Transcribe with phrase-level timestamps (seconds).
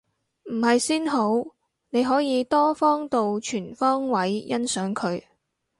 [0.45, 1.35] 唔係先好，
[1.91, 5.21] 你可以多方度全方位欣賞佢